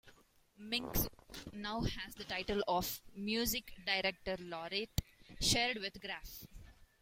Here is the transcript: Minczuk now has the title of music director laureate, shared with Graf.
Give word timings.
Minczuk 0.59 1.53
now 1.53 1.81
has 1.81 2.15
the 2.15 2.23
title 2.23 2.63
of 2.67 3.03
music 3.15 3.71
director 3.85 4.35
laureate, 4.39 4.99
shared 5.39 5.77
with 5.77 6.01
Graf. 6.01 6.47